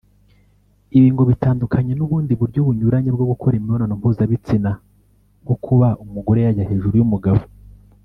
Ibi 0.97 1.07
ngo 1.13 1.23
bitandukanye 1.31 1.93
n’ubundi 1.95 2.33
buryo 2.41 2.59
bunyuranye 2.67 3.09
bwo 3.15 3.25
gukora 3.31 3.53
imibonano 3.57 3.93
mpuzabitsina; 3.99 4.71
nko 5.43 5.55
kuba 5.63 5.87
umugore 6.03 6.39
yajya 6.45 6.69
hejuru 6.69 6.95
y’umugabo 6.97 7.41